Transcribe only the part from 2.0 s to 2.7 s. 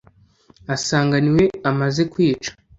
kwica